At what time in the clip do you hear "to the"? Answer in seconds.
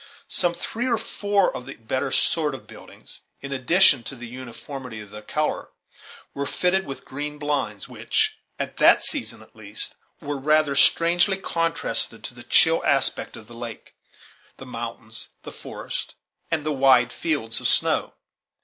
4.05-4.25, 12.23-12.41